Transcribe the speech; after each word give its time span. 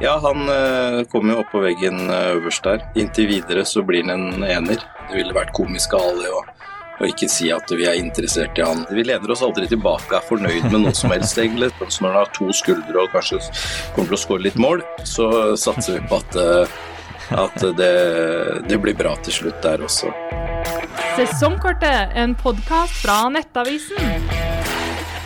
Ja, 0.00 0.20
han 0.22 0.48
uh, 0.48 1.04
kommer 1.04 1.34
jo 1.34 1.42
opp 1.42 1.50
på 1.52 1.60
veggen 1.60 2.08
uh, 2.08 2.32
øverst 2.38 2.64
der. 2.64 2.80
Inntil 2.96 3.28
videre 3.28 3.66
så 3.68 3.82
blir 3.84 4.06
han 4.08 4.30
en 4.32 4.44
ener. 4.46 4.80
Det 5.10 5.18
ville 5.18 5.36
vært 5.36 5.52
komisk 5.52 5.92
av 5.96 6.06
alle 6.08 6.30
å 7.00 7.08
ikke 7.08 7.28
si 7.32 7.48
at 7.52 7.68
vi 7.72 7.86
er 7.88 7.96
interessert 8.00 8.58
i 8.60 8.64
han. 8.64 8.86
Vi 8.92 9.04
lener 9.04 9.32
oss 9.32 9.42
aldri 9.44 9.68
tilbake, 9.68 10.12
er 10.16 10.24
fornøyd 10.28 10.66
med 10.70 10.82
noe 10.86 10.94
som 10.96 11.12
helst, 11.12 11.36
egentlig. 11.40 11.70
Så 11.92 12.04
når 12.04 12.14
han 12.14 12.18
har 12.22 12.32
to 12.36 12.48
skuldre 12.56 13.04
og 13.04 13.12
kanskje 13.12 13.40
kommer 13.94 14.12
til 14.12 14.16
å 14.16 14.22
skåre 14.24 14.46
litt 14.48 14.60
mål, 14.60 14.84
så 15.08 15.30
satser 15.60 15.98
vi 15.98 16.04
på 16.08 16.20
at, 16.20 16.40
uh, 16.40 17.40
at 17.44 17.64
det, 17.76 17.94
det 18.68 18.80
blir 18.80 18.96
bra 18.96 19.16
til 19.24 19.36
slutt 19.36 19.60
der 19.64 19.84
også. 19.84 20.12
Sesongkortet, 21.16 22.16
en 22.16 22.36
podkast 22.40 23.02
fra 23.04 23.26
Nettavisen. 23.32 24.48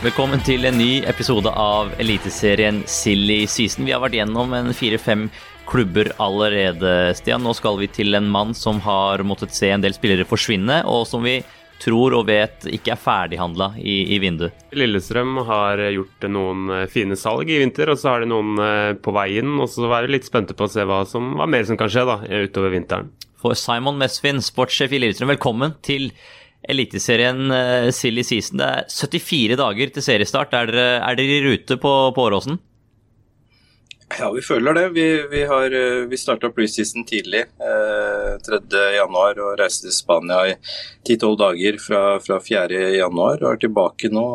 Velkommen 0.05 0.43
til 0.45 0.67
en 0.69 0.75
ny 0.77 0.99
episode 1.09 1.49
av 1.49 1.95
Eliteserien 2.03 2.83
Silly 2.85 3.47
Season. 3.49 3.87
Vi 3.87 3.95
har 3.95 4.03
vært 4.03 4.19
gjennom 4.19 4.51
en 4.53 4.67
fire-fem 4.77 5.23
klubber 5.65 6.11
allerede, 6.21 7.15
Stian. 7.17 7.41
Nå 7.41 7.55
skal 7.57 7.79
vi 7.81 7.89
til 7.89 8.13
en 8.19 8.29
mann 8.29 8.53
som 8.53 8.83
har 8.85 9.25
måttet 9.25 9.57
se 9.57 9.71
en 9.73 9.81
del 9.81 9.97
spillere 9.97 10.27
forsvinne, 10.29 10.83
og 10.85 11.07
som 11.09 11.25
vi 11.25 11.39
tror 11.81 12.19
og 12.19 12.29
vet 12.29 12.69
ikke 12.69 12.93
er 12.93 13.01
ferdighandla 13.01 13.71
i, 13.81 13.97
i 14.13 14.21
vinduet. 14.21 14.69
Lillestrøm 14.77 15.41
har 15.49 15.81
gjort 15.97 16.29
noen 16.37 16.69
eh, 16.83 16.87
fine 16.93 17.17
salg 17.17 17.49
i 17.49 17.63
vinter, 17.65 17.89
og 17.89 17.97
så 17.97 18.13
har 18.13 18.21
de 18.21 18.29
noen 18.29 18.61
eh, 18.61 18.93
på 19.01 19.17
veien. 19.17 19.57
Og 19.57 19.73
så 19.73 19.89
er 19.89 20.05
vi 20.05 20.19
litt 20.19 20.29
spente 20.29 20.53
på 20.53 20.69
å 20.69 20.75
se 20.77 20.85
hva, 20.85 21.07
som, 21.09 21.33
hva 21.41 21.49
mer 21.49 21.65
som 21.65 21.81
kan 21.81 21.89
skje 21.89 22.05
da, 22.13 22.21
utover 22.45 22.77
vinteren. 22.77 23.09
For 23.41 23.57
Simon 23.57 23.97
Mesvin, 23.97 24.45
sportssjef 24.45 24.93
i 24.93 25.01
Lillestrøm, 25.01 25.33
velkommen 25.33 25.79
til 25.81 26.11
Eliteserien 26.71 27.49
uh, 27.53 27.91
Silly 27.95 28.25
Season. 28.27 28.61
Det 28.61 28.69
er 28.69 28.87
74 28.89 29.59
dager 29.61 29.93
til 29.95 30.07
seriestart. 30.07 30.55
Er 30.57 30.71
dere, 30.71 30.87
er 31.01 31.19
dere 31.19 31.41
i 31.41 31.43
rute 31.49 31.81
på, 31.81 31.95
på 32.17 32.29
Åråsen? 32.29 32.61
Ja, 34.19 34.29
vi 34.33 34.43
føler 34.43 34.75
det. 34.75 34.89
Vi, 34.95 35.05
vi, 35.31 35.43
har, 35.49 35.73
eh, 35.75 36.05
vi 36.11 36.17
starta 36.17 36.51
preseason 36.55 37.07
tidlig, 37.09 37.41
eh, 37.41 38.35
3.1, 38.47 39.41
og 39.43 39.57
reiste 39.59 39.89
til 39.89 39.97
Spania 39.97 40.43
i 40.53 40.55
10-12 41.09 41.39
dager 41.41 41.81
fra, 41.83 42.03
fra 42.23 42.39
4.1. 42.39 43.19
Og 43.41 43.49
er 43.51 43.61
tilbake 43.65 44.13
nå 44.13 44.27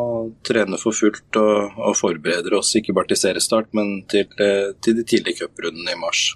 trener 0.46 0.80
for 0.80 0.96
fullt 0.96 1.40
og, 1.40 1.78
og, 1.78 1.96
forbereder 1.96 2.58
oss 2.58 2.74
ikke 2.76 2.96
bare 2.96 3.12
til 3.12 3.22
seriestart, 3.22 3.72
men 3.76 4.02
til, 4.10 4.28
eh, 4.42 4.72
til 4.82 4.98
de 4.98 5.06
tidlige 5.06 5.44
cuprundene 5.44 5.96
i 5.96 6.00
mars. 6.02 6.34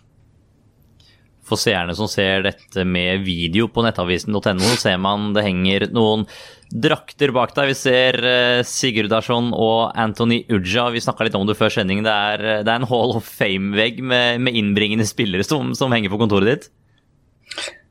For 1.44 1.60
seerne 1.60 1.94
som 1.96 2.08
ser 2.08 2.46
dette 2.46 2.86
med 2.88 3.24
video 3.26 3.68
på 3.68 3.84
nettavisen.no, 3.84 4.74
ser 4.80 5.00
man 5.02 5.32
det 5.36 5.44
henger 5.44 5.88
noen 5.92 6.24
drakter 6.72 7.34
bak 7.36 7.52
deg. 7.56 7.70
Vi 7.70 7.76
ser 7.78 8.18
Sigurd 8.66 9.10
Darsson 9.12 9.52
og 9.52 9.92
Anthony 10.00 10.42
Uja. 10.48 10.88
Vi 10.94 11.02
snakka 11.04 11.28
litt 11.28 11.36
om 11.38 11.44
det 11.48 11.58
før 11.58 11.72
sending. 11.74 12.00
Det 12.06 12.14
er, 12.14 12.46
det 12.64 12.70
er 12.70 12.80
en 12.80 12.88
Hall 12.88 13.14
of 13.18 13.28
Fame-vegg 13.28 14.00
med, 14.02 14.40
med, 14.46 14.56
innbringende 14.56 15.06
spillere 15.08 15.46
som, 15.46 15.74
som 15.76 15.92
henger 15.94 16.12
på 16.12 16.20
kontoret 16.24 16.50
ditt. 16.50 16.72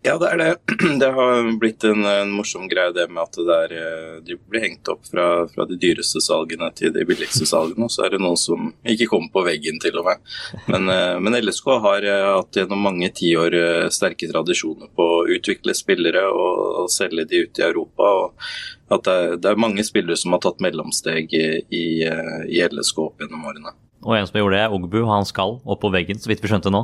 Ja, 0.04 0.18
det 0.20 0.30
er 0.34 0.38
det. 0.38 0.48
Det 1.00 1.10
har 1.16 1.46
blitt 1.60 1.84
en, 1.88 2.04
en 2.06 2.32
morsom 2.36 2.66
greie 2.68 2.92
det 2.92 3.06
med 3.08 3.22
at 3.24 3.38
det 3.38 3.46
der, 3.48 3.74
eh, 3.80 4.16
de 4.28 4.36
blir 4.36 4.66
hengt 4.66 4.90
opp 4.92 5.06
fra, 5.08 5.28
fra, 5.48 5.64
de 5.70 5.78
dyreste 5.80 6.20
salgene 6.22 6.68
til 6.76 6.92
de 6.92 7.06
billigste 7.08 7.48
salgene. 7.48 7.88
Og 7.88 7.94
så 7.94 8.04
er 8.04 8.12
det 8.12 8.20
noen 8.20 8.40
som 8.40 8.74
ikke 8.84 9.08
kommer 9.14 9.32
på 9.32 9.46
veggen, 9.48 9.80
til 9.80 9.96
og 10.02 10.10
med. 10.10 10.34
Men, 10.68 10.92
eh, 10.92 11.16
men 11.24 11.38
LSK 11.40 11.70
har 11.86 12.08
eh, 12.10 12.24
hatt 12.36 12.60
gjennom 12.60 12.84
mange 12.84 13.08
tiår 13.16 13.56
sterke 13.96 14.28
tradisjoner 14.28 14.92
på 14.92 15.06
å 15.20 15.22
utvikle 15.38 15.76
spillere 15.78 16.26
og, 16.34 16.84
og 16.84 16.92
selge 16.92 17.24
de 17.30 17.46
ut 17.46 17.62
i 17.62 17.68
Europa. 17.70 18.10
og 18.26 18.50
at 18.94 19.08
det 19.08 19.14
er, 19.14 19.38
det 19.40 19.50
er, 19.50 19.62
mange 19.64 19.86
spillere 19.88 20.20
som 20.20 20.36
har 20.36 20.42
tatt 20.44 20.60
mellomsteg 20.62 21.32
i, 21.34 21.46
i, 21.72 22.60
LSK 22.68 23.00
opp 23.08 23.24
gjennom 23.24 23.48
årene. 23.50 23.72
Og 24.04 24.18
en 24.18 24.28
som 24.28 24.38
gjorde 24.38 24.60
det, 24.60 24.66
er 24.68 24.76
Ogbu. 24.76 25.00
Han 25.08 25.26
skal 25.26 25.58
opp 25.64 25.82
på 25.82 25.90
veggen, 25.96 26.20
så 26.20 26.30
vidt 26.30 26.44
vi 26.44 26.52
skjønte 26.52 26.74
nå. 26.74 26.84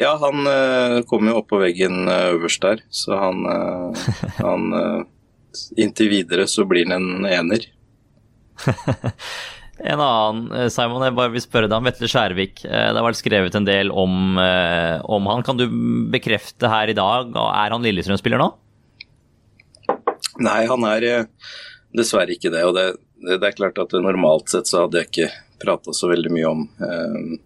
Ja, 0.00 0.14
han 0.20 0.46
uh, 0.46 1.02
kom 1.08 1.28
jo 1.28 1.38
opp 1.40 1.50
på 1.52 1.60
veggen 1.62 2.08
uh, 2.08 2.32
øverst 2.34 2.62
der, 2.64 2.82
så 2.94 3.18
han, 3.18 3.44
uh, 3.46 4.08
han 4.40 4.68
Inntil 5.80 6.10
videre 6.12 6.44
så 6.46 6.66
blir 6.68 6.86
han 6.86 6.94
en 7.24 7.26
ener. 7.26 7.64
en 9.92 10.02
annen, 10.04 10.70
Simon, 10.70 11.02
jeg 11.06 11.16
bare 11.16 11.32
vil 11.32 11.42
spørre 11.42 11.70
deg 11.70 11.80
om 11.80 11.88
Vetle 11.88 12.10
Skjærvik. 12.10 12.62
Det 12.62 12.94
har 12.94 13.06
vært 13.06 13.18
skrevet 13.18 13.56
en 13.56 13.66
del 13.66 13.90
om, 13.90 14.38
om 14.38 15.30
han. 15.32 15.42
Kan 15.46 15.58
du 15.58 15.64
bekrefte 16.12 16.70
her 16.70 16.92
i 16.92 16.96
dag, 16.98 17.32
er 17.32 17.74
han 17.74 17.82
Lillestrøm-spiller 17.86 18.42
nå? 18.42 18.50
Nei, 20.44 20.60
han 20.68 20.86
er 20.92 21.08
dessverre 21.96 22.36
ikke 22.36 22.52
det. 22.54 22.62
Og 22.68 22.76
det, 22.76 22.86
det, 23.24 23.40
det 23.40 23.50
er 23.50 23.58
klart 23.58 23.82
at 23.82 23.98
normalt 23.98 24.52
sett 24.52 24.70
så 24.70 24.84
hadde 24.84 25.00
jeg 25.00 25.10
ikke 25.10 25.30
prata 25.64 25.96
så 25.96 26.12
veldig 26.12 26.36
mye 26.36 26.52
om 26.52 26.66
Eh, 26.78 27.38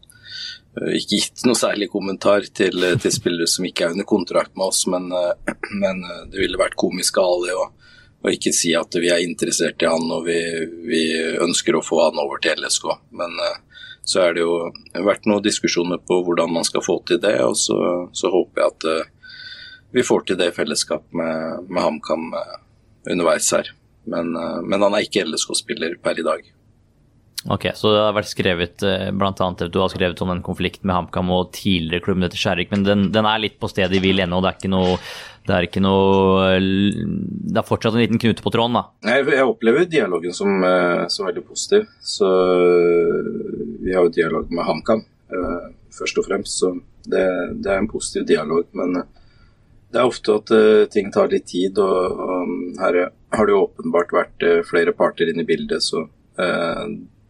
ikke 0.81 1.19
gitt 1.19 1.43
noe 1.45 1.59
særlig 1.59 1.91
kommentar 1.93 2.47
til, 2.57 2.83
eh, 2.85 2.97
til, 2.97 3.13
spillere 3.13 3.49
som 3.51 3.67
ikke 3.69 3.85
er 3.85 3.95
under 3.97 4.09
kontrakt 4.09 4.57
med 4.57 4.71
oss, 4.71 4.87
men, 4.87 5.11
eh, 5.13 5.53
men 5.83 6.03
det 6.33 6.41
ville 6.41 6.61
vært 6.61 6.79
komisk 6.81 7.19
av 7.21 7.35
alle 7.37 7.57
å, 7.59 7.69
ikke 8.31 8.53
si 8.55 8.71
at 8.79 8.95
vi 8.95 9.11
er 9.11 9.25
interessert 9.25 9.83
i 9.83 9.91
han 9.91 10.05
og 10.15 10.29
vi, 10.29 10.39
vi, 10.87 11.03
ønsker 11.43 11.75
å 11.75 11.83
få 11.83 12.05
han 12.05 12.21
over 12.23 12.39
til 12.39 12.55
LSK. 12.55 12.85
Men 13.19 13.35
så 14.07 14.21
er 14.23 14.37
det 14.37 14.45
jo 14.45 14.71
vært 14.95 15.27
noen 15.27 15.43
diskusjoner 15.43 15.99
på 16.07 16.21
hvordan 16.23 16.53
man 16.55 16.63
skal 16.63 16.85
få 16.87 17.01
til 17.03 17.19
det, 17.19 17.35
og 17.43 17.59
så, 17.59 17.81
så 18.15 18.31
håper 18.31 18.63
jeg 18.63 18.77
at 18.77 18.87
vi 19.99 20.07
får 20.07 20.23
til 20.29 20.39
det 20.39 20.53
i 20.53 20.55
fellesskap 20.55 21.03
med, 21.11 21.67
med 21.67 21.83
HamKam 21.83 22.31
underveis 23.11 23.51
her. 23.59 23.75
Men, 24.07 24.31
men 24.71 24.87
han 24.87 24.95
er 24.95 25.03
ikke 25.03 25.27
LSK-spiller 25.27 25.99
per 26.07 26.23
i 26.23 26.29
dag. 26.31 26.47
Ok, 27.51 27.67
Så 27.75 27.91
det 27.91 28.03
har 28.05 28.15
vært 28.15 28.31
skrevet 28.31 28.85
eh, 28.87 29.09
blant 29.11 29.41
annet, 29.43 29.67
Du 29.73 29.81
har 29.83 29.91
skrevet 29.91 30.21
om 30.23 30.31
en 30.31 30.45
konflikt 30.47 30.85
med 30.87 30.95
HamKam 30.95 31.31
og 31.35 31.51
tidligere 31.57 32.05
klubben 32.05 32.27
etter 32.27 32.39
Skjærik, 32.39 32.71
men 32.71 32.85
den, 32.87 33.09
den, 33.15 33.27
er 33.27 33.43
litt 33.43 33.59
på 33.59 33.71
stedet 33.71 33.99
hvil 34.03 34.23
ennå. 34.23 34.39
Det 34.43 34.53
er 34.53 34.59
ikke 34.61 34.73
noe 34.73 34.97
det 35.43 35.55
er 35.57 35.67
ikke 35.67 35.81
noe 35.83 36.53
Det 36.55 37.59
er 37.59 37.67
fortsatt 37.67 37.97
en 37.97 38.05
liten 38.05 38.21
knute 38.23 38.45
på 38.45 38.53
tråden, 38.55 38.79
da. 38.79 38.85
Jeg, 39.11 39.27
jeg 39.35 39.49
opplever 39.49 39.89
dialogen 39.91 40.37
som, 40.37 40.63
eh, 40.63 41.09
som, 41.11 41.27
veldig 41.27 41.43
positiv. 41.49 41.89
Så 41.99 42.29
vi 43.83 43.91
har 43.91 44.07
jo 44.07 44.15
dialog 44.15 44.53
med 44.55 44.69
HamKam, 44.69 45.03
eh, 45.35 45.65
først 45.99 46.23
og 46.23 46.29
fremst. 46.29 46.63
Så 46.63 46.77
det, 47.03 47.27
det, 47.59 47.67
er 47.73 47.81
en 47.81 47.91
positiv 47.91 48.29
dialog. 48.29 48.69
Men 48.79 49.01
det 49.03 49.99
er 49.99 50.07
ofte 50.07 50.39
at 50.39 50.55
ting 50.95 51.11
tar 51.11 51.35
litt 51.35 51.51
tid, 51.51 51.83
og, 51.83 52.23
og 52.23 52.79
her 52.79 53.01
har 53.35 53.49
det 53.49 53.57
jo 53.57 53.65
åpenbart 53.65 54.15
vært 54.15 54.47
flere 54.71 54.95
parter 54.95 55.33
inne 55.33 55.43
i 55.43 55.51
bildet. 55.51 55.83
så 55.83 56.07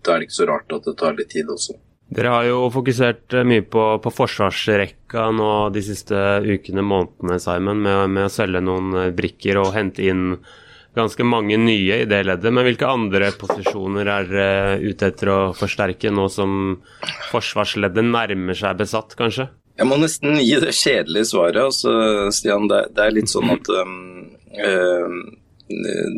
da 0.02 0.14
er 0.14 0.22
det 0.22 0.28
ikke 0.28 0.40
så 0.40 0.50
rart 0.50 0.76
at 0.76 0.86
det 0.88 0.96
tar 1.00 1.18
litt 1.18 1.32
tid 1.32 1.50
også. 1.52 1.78
Dere 2.12 2.32
har 2.34 2.44
jo 2.44 2.64
fokusert 2.72 3.38
eh, 3.38 3.46
mye 3.48 3.64
på, 3.64 3.84
på 4.04 4.12
forsvarsrekka 4.12 5.30
nå 5.32 5.52
de 5.72 5.84
siste 5.84 6.16
ukene, 6.44 6.84
månedene, 6.84 7.38
Simon, 7.40 7.80
med, 7.84 8.10
med, 8.12 8.26
å 8.28 8.32
selge 8.32 8.60
noen 8.64 8.92
eh, 9.00 9.14
brikker 9.16 9.62
og 9.62 9.72
hente 9.76 10.04
inn 10.04 10.36
ganske 10.92 11.24
mange 11.24 11.56
nye 11.56 12.02
i 12.02 12.08
det 12.08 12.20
leddet. 12.28 12.52
Men 12.52 12.66
hvilke 12.68 12.90
andre 12.90 13.30
posisjoner 13.40 14.10
er 14.12 14.28
dere 14.28 14.76
ute 14.82 15.08
etter 15.08 15.32
å 15.32 15.40
forsterke 15.56 16.12
nå 16.12 16.28
som 16.32 16.82
forsvarsleddet 17.30 18.04
nærmer 18.04 18.58
seg 18.60 18.76
besatt, 18.82 19.16
kanskje? 19.16 19.48
Jeg 19.80 19.88
må 19.88 19.96
nesten 19.96 20.36
gi 20.36 20.58
det 20.60 20.74
kjedelige 20.76 21.30
svaret, 21.30 21.62
altså, 21.64 22.28
Stian. 22.34 22.68
Det, 22.68 22.84
det 22.92 23.06
er 23.06 23.16
litt 23.16 23.32
sånn 23.32 23.54
at 23.54 23.72
um, 23.72 23.94
um, 24.68 25.16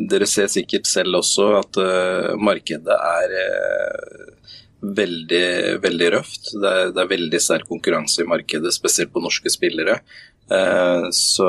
dere 0.09 0.27
ser 0.29 0.51
sikkert 0.51 0.89
selv 0.89 1.21
også 1.21 1.49
at 1.61 1.81
uh, 1.81 2.35
markedet 2.41 2.95
er 2.95 3.35
uh, 3.39 4.53
veldig, 4.85 5.47
veldig 5.83 6.13
røft. 6.17 6.53
Det 6.53 6.71
er, 6.71 6.93
det 6.93 7.03
er, 7.03 7.11
veldig 7.11 7.41
sterk 7.41 7.67
konkurranse 7.69 8.23
i 8.23 8.29
markedet, 8.29 8.73
spesielt 8.75 9.13
på 9.13 9.23
norske 9.23 9.51
spillere. 9.53 9.99
Uh, 10.45 11.07
så, 11.15 11.47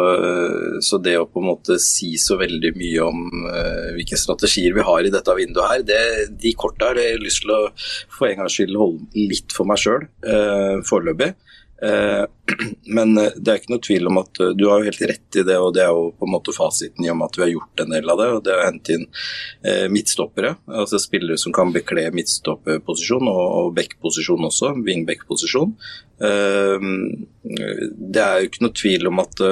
så, 0.80 1.00
det 1.04 1.18
å 1.20 1.26
på 1.28 1.42
en 1.42 1.50
måte 1.50 1.76
si 1.82 2.14
så 2.20 2.38
veldig 2.40 2.72
mye 2.80 3.04
om 3.04 3.26
hvilke 3.96 4.16
strategier 4.16 4.72
vi 4.76 4.86
har 4.88 5.04
i 5.04 5.12
dette 5.12 5.34
vinduet 5.36 5.72
her, 5.72 5.84
det, 5.84 6.02
de 6.40 6.54
korta 6.56 6.92
har 6.92 7.02
jeg 7.02 7.20
lyst 7.20 7.44
til 7.44 7.52
å 7.52 7.60
for 7.76 8.30
en 8.30 8.40
gangs 8.40 8.56
skyld 8.56 8.80
holde 8.80 9.26
litt 9.34 9.52
for 9.52 9.68
meg 9.68 9.82
sjøl 9.82 10.08
foreløpig. 10.88 11.34
Eh, 11.82 12.24
men 12.96 13.18
eh, 13.18 13.32
det 13.36 13.50
er 13.50 13.58
ikke 13.60 13.74
noe 13.74 13.84
tvil 13.84 14.08
om 14.08 14.20
at 14.22 14.40
eh, 14.40 14.54
du 14.56 14.64
har 14.70 14.80
jo 14.80 14.88
helt 14.88 15.02
rett 15.10 15.36
i 15.36 15.44
det, 15.44 15.56
og 15.60 15.74
det 15.76 15.82
er 15.84 15.92
jo 15.92 16.08
på 16.16 16.28
en 16.28 16.32
måte 16.32 16.54
fasiten 16.56 17.04
i 17.04 17.10
og 17.12 17.24
at 17.26 17.36
vi 17.36 17.44
har 17.44 17.52
gjort 17.52 17.82
en 17.84 17.92
del 17.92 18.12
av 18.12 18.20
det. 18.20 18.28
og 18.32 18.44
Det 18.46 18.52
er 18.52 18.62
å 18.62 18.68
hente 18.68 18.96
inn 18.96 19.06
midtstoppere, 19.92 20.54
altså 20.82 21.00
spillere 21.02 21.38
som 21.40 21.54
kan 21.54 21.72
bekle 21.74 22.06
midtstopperposisjon 22.14 23.28
og 23.30 23.74
backposisjon 23.76 24.46
også, 24.48 24.72
wingback-posisjon. 24.86 25.74
Det 26.16 28.22
er 28.22 28.38
jo 28.38 28.48
ikke 28.48 28.64
noe 28.64 28.78
tvil 28.78 29.10
om 29.10 29.22
at 29.24 29.42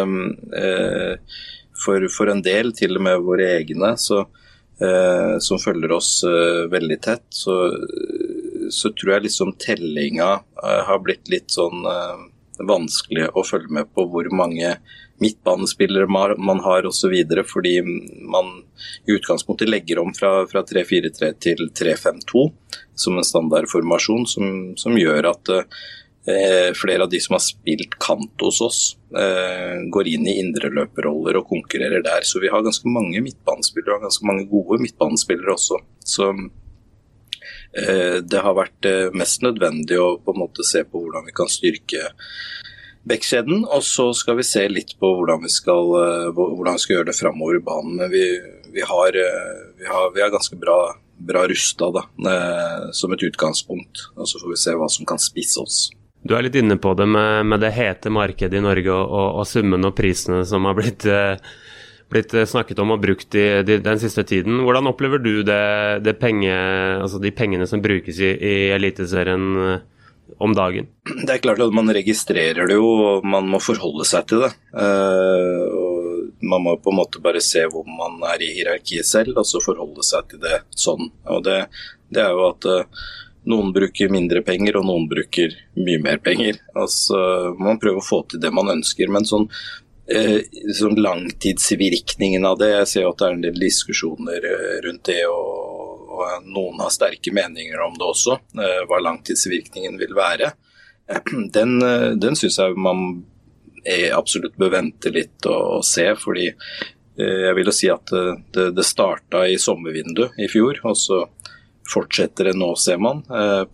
for, 1.84 2.08
for 2.14 2.32
en 2.32 2.44
del, 2.46 2.72
til 2.78 3.00
og 3.00 3.06
med 3.08 3.26
våre 3.26 3.50
egne, 3.58 3.90
så, 4.00 4.22
som 5.44 5.62
følger 5.62 5.96
oss 5.98 6.12
veldig 6.70 7.00
tett, 7.04 7.26
så 7.34 7.58
så 8.70 8.92
tror 8.92 9.16
jeg 9.16 9.26
liksom 9.28 9.54
tellinga 9.62 10.30
uh, 10.62 10.82
har 10.88 11.02
blitt 11.04 11.28
litt 11.32 11.52
sånn 11.52 11.84
uh, 11.88 12.28
vanskelig 12.62 13.30
å 13.34 13.44
følge 13.46 13.72
med 13.74 13.90
på 13.94 14.06
hvor 14.10 14.28
mange 14.34 14.76
midtbanespillere 15.22 16.06
man 16.38 16.60
har 16.64 16.86
osv. 16.86 17.14
Fordi 17.52 17.74
man 18.30 18.52
i 19.06 19.16
utgangspunktet 19.16 19.70
legger 19.70 19.98
om 20.02 20.14
fra, 20.14 20.46
fra 20.50 20.64
3-4-3 20.66 21.32
til 21.40 21.68
3-5-2 21.70 22.46
som 22.94 23.18
en 23.18 23.26
standardformasjon, 23.26 24.26
som, 24.26 24.48
som 24.78 24.98
gjør 24.98 25.30
at 25.32 25.52
eh, 25.54 26.70
flere 26.78 27.06
av 27.06 27.10
de 27.10 27.20
som 27.22 27.36
har 27.38 27.44
spilt 27.44 27.96
kant 28.02 28.42
hos 28.42 28.60
oss, 28.64 28.80
eh, 29.18 29.80
går 29.94 30.10
inn 30.14 30.28
i 30.30 30.38
indreløperroller 30.42 31.40
og 31.40 31.48
konkurrerer 31.50 32.04
der. 32.06 32.26
Så 32.26 32.42
vi 32.42 32.52
har 32.52 32.62
ganske 32.64 32.90
mange 32.90 33.22
midtbanespillere, 33.24 33.98
og 33.98 34.08
ganske 34.08 34.30
mange 34.30 34.46
gode 34.50 34.82
midtbanespillere 34.82 35.56
også. 35.56 35.80
Så 36.04 36.30
eh, 36.30 36.44
det 37.74 38.42
har 38.44 38.54
vært 38.54 38.86
eh, 38.86 39.08
mest 39.16 39.42
nødvendig 39.42 39.98
å 39.98 40.14
på 40.22 40.34
en 40.34 40.42
måte 40.44 40.66
se 40.66 40.84
på 40.86 41.00
hvordan 41.02 41.26
vi 41.26 41.34
kan 41.34 41.50
styrke 41.50 42.12
Bekkskjeden. 43.04 43.64
Og 43.68 43.84
så 43.84 44.08
skal 44.16 44.38
vi 44.40 44.46
se 44.48 44.64
litt 44.70 44.94
på 45.00 45.10
hvordan 45.18 45.42
vi 45.44 45.52
skal, 45.52 45.90
eh, 46.00 46.28
hvordan 46.34 46.78
vi 46.78 46.84
skal 46.84 46.96
gjøre 46.98 47.10
det 47.10 47.18
framover 47.18 47.58
i 47.58 47.64
banen. 47.64 48.04
Vi, 48.12 48.24
vi, 48.72 48.84
har, 48.88 49.18
eh, 49.20 49.50
vi, 49.78 49.88
har, 49.90 50.12
vi, 50.14 50.22
er 50.24 50.32
ganske 50.32 50.56
bra, 50.60 50.78
bra 51.32 51.44
rusta 51.50 51.90
eh, 52.00 52.88
som 52.96 53.12
et 53.12 53.26
utgangspunkt. 53.28 54.08
Og 54.16 54.30
så 54.30 54.40
får 54.40 54.54
vi 54.54 54.62
se 54.64 54.78
hva 54.80 54.88
som 54.88 55.08
kan 55.08 55.20
spisse 55.20 55.60
oss. 55.60 55.82
Du 56.24 56.32
er 56.32 56.46
litt 56.46 56.56
inne 56.56 56.78
på 56.80 56.94
det 56.96 57.04
med, 57.04 57.44
med 57.44 57.60
det 57.60 57.74
hete 57.76 58.08
markedet 58.08 58.56
i 58.56 58.64
Norge 58.64 58.88
og, 58.88 59.04
og, 59.04 59.42
og 59.42 59.48
summen 59.48 59.84
og 59.84 59.92
prisene 59.98 60.40
som 60.48 60.64
har 60.64 60.78
blitt, 60.78 61.04
blitt 62.14 62.34
snakket 62.50 62.80
om 62.82 62.94
og 62.94 63.02
brukt 63.02 63.34
i, 63.36 63.46
de, 63.66 63.80
den 63.82 64.00
siste 64.02 64.24
tiden. 64.26 64.62
Hvordan 64.64 64.90
opplever 64.90 65.22
du 65.22 65.42
det, 65.46 65.64
det 66.06 66.16
penge, 66.22 66.54
altså 67.02 67.20
de 67.22 67.34
pengene 67.34 67.66
som 67.70 67.82
brukes 67.84 68.22
i, 68.22 68.32
i 68.34 68.54
Eliteserien? 68.76 69.82
om 70.38 70.54
dagen? 70.54 70.86
Det 71.04 71.30
er 71.34 71.42
klart 71.42 71.60
at 71.62 71.74
man 71.74 71.90
registrerer 71.92 72.68
det 72.68 72.78
jo, 72.78 72.86
og 73.08 73.26
man 73.28 73.48
må 73.50 73.60
forholde 73.62 74.06
seg 74.08 74.26
til 74.30 74.44
det. 74.44 74.52
Uh, 74.72 76.30
man 76.44 76.64
må 76.64 76.76
på 76.80 76.92
en 76.92 77.00
måte 77.00 77.22
bare 77.24 77.42
se 77.44 77.64
hvor 77.70 77.86
man 77.88 78.18
er 78.32 78.42
i 78.42 78.52
hierarkiet 78.56 79.08
selv, 79.08 79.36
og 79.40 79.48
så 79.48 79.62
forholde 79.64 80.04
seg 80.06 80.32
til 80.32 80.42
det 80.44 80.62
sånn. 80.74 81.10
Og 81.30 81.44
det, 81.46 81.60
det 82.12 82.24
er 82.24 82.34
jo 82.34 82.48
at 82.50 82.68
uh, 82.68 83.04
noen 83.50 83.72
bruker 83.76 84.12
mindre 84.12 84.40
penger, 84.44 84.78
og 84.80 84.88
noen 84.88 85.08
bruker 85.10 85.54
mye 85.76 86.00
mer 86.02 86.20
penger. 86.24 86.60
Altså, 86.76 87.18
man 87.60 87.80
prøver 87.80 88.00
å 88.00 88.06
få 88.06 88.22
til 88.28 88.40
det 88.42 88.52
man 88.54 88.72
ønsker. 88.72 89.10
Men 89.12 89.28
sånn, 89.28 89.44
eh, 89.50 89.83
sånn 90.04 90.98
langtidsvirkningen 91.00 92.44
av 92.44 92.58
det 92.60 92.66
Jeg 92.74 92.88
ser 92.90 93.06
at 93.08 93.22
det 93.22 93.28
er 93.28 93.36
en 93.38 93.44
del 93.46 93.62
diskusjoner 93.62 94.48
rundt 94.84 95.08
det. 95.08 95.22
og 95.24 95.64
og 96.14 96.48
noen 96.48 96.80
har 96.82 96.92
sterke 96.94 97.32
meninger 97.34 97.80
om 97.84 97.94
det 97.98 98.06
også, 98.06 98.38
eh, 98.62 98.80
hva 98.88 99.00
langtidsvirkningen 99.02 99.98
vil 100.00 100.16
være. 100.16 100.52
Den, 101.56 101.80
eh, 101.84 102.10
den 102.16 102.36
syns 102.38 102.58
jeg 102.62 102.76
man 102.80 103.24
absolutt 104.16 104.54
bør 104.56 104.70
vente 104.72 105.10
litt 105.12 105.44
og, 105.44 105.82
se, 105.84 106.06
fordi 106.16 106.46
eh, 106.48 107.40
jeg 107.42 107.56
vil 107.58 107.68
jo 107.68 107.74
si 107.76 107.90
at 107.92 108.08
det, 108.08 108.70
det 108.72 108.86
starta 108.88 109.42
i 109.44 109.58
sommervinduet 109.60 110.38
i 110.40 110.48
fjor, 110.48 110.80
og 110.88 110.96
så 110.96 111.18
fortsetter 111.92 112.48
det 112.48 112.54
nå, 112.56 112.70
ser 112.80 112.96
man, 112.96 113.20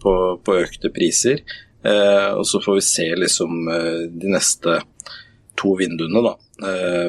på, 0.03 0.15
på 0.43 0.56
økte 0.59 0.91
priser. 0.91 1.44
Og 1.87 2.43
så 2.43 2.59
får 2.59 2.81
vi 2.81 2.83
se 2.83 3.06
liksom 3.23 3.69
de 4.19 4.33
neste 4.35 4.81
to 5.61 5.75
vinduene, 5.77 6.23
da, 6.25 6.33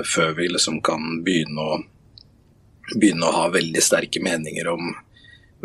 før 0.07 0.33
vi 0.35 0.49
liksom 0.51 0.81
kan 0.83 1.21
begynne 1.23 1.63
å, 1.63 1.77
begynne 2.97 3.27
å 3.29 3.35
ha 3.35 3.45
veldig 3.53 3.83
sterke 3.83 4.19
meninger 4.23 4.67
om 4.71 4.91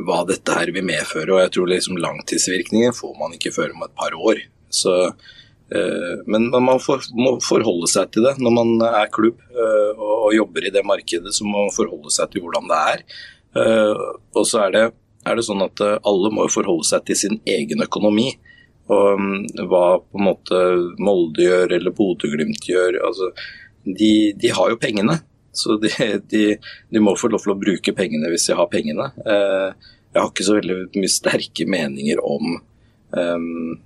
hva 0.04 0.22
dette 0.28 0.56
her 0.56 0.70
vil 0.74 0.84
medføre. 0.86 1.32
Og 1.32 1.42
jeg 1.44 1.54
tror 1.56 1.70
liksom 1.70 2.00
langtidsvirkningen 2.00 2.94
får 2.96 3.16
man 3.20 3.34
ikke 3.36 3.54
før 3.54 3.74
om 3.74 3.86
et 3.86 3.96
par 3.96 4.16
år. 4.16 4.42
Så, 4.72 4.94
eh, 5.72 6.14
men 6.26 6.50
man 6.52 6.66
må 6.68 6.76
forholde 7.44 7.88
seg 7.90 8.12
til 8.12 8.26
det. 8.28 8.36
Når 8.42 8.56
man 8.58 8.74
er 8.88 9.12
klubb 9.12 9.40
eh, 9.50 9.92
og, 9.96 10.34
jobber 10.34 10.66
i 10.66 10.74
det 10.74 10.84
markedet, 10.84 11.32
så 11.32 11.46
må 11.46 11.66
man 11.66 11.74
forholde 11.74 12.12
seg 12.12 12.32
til 12.32 12.44
hvordan 12.44 12.68
det 12.70 12.82
er. 12.92 13.04
Eh, 13.56 14.06
og 14.36 14.44
så 14.48 14.66
er 14.66 14.74
det, 14.74 14.84
er 15.26 15.38
det 15.38 15.46
sånn 15.46 15.64
at 15.64 15.80
eh, 15.84 15.98
alle 16.04 16.32
må 16.34 16.48
forholde 16.52 16.88
seg 16.88 17.06
til 17.06 17.20
sin 17.22 17.40
egen 17.46 17.84
økonomi. 17.86 18.32
Og 18.86 19.20
um, 19.20 19.30
hva 19.66 19.98
på 19.98 20.20
en 20.20 20.26
måte 20.28 20.58
Molde 21.02 21.42
gjør 21.42 21.72
eller 21.78 21.94
Bodø-Glimt 21.96 22.68
gjør. 22.70 23.00
altså 23.08 23.32
de, 23.86 24.32
de 24.36 24.48
har 24.48 24.70
jo 24.70 24.78
pengene. 24.80 25.18
Så 25.52 25.76
de, 25.80 25.90
de, 26.30 26.58
de, 26.90 27.00
må 27.00 27.16
få 27.16 27.30
lov 27.32 27.44
til 27.44 27.54
å 27.54 27.60
bruke 27.60 27.94
pengene 27.96 28.30
hvis 28.32 28.48
de 28.50 28.56
har 28.58 28.70
pengene. 28.72 29.08
Eh, 29.24 29.92
jeg 30.12 30.20
har 30.20 30.30
ikke 30.30 30.46
så 30.46 30.56
veldig 30.58 30.78
mye 30.96 31.12
sterke 31.12 31.66
meninger 31.68 32.20
om 32.24 32.58
um, 33.12 33.76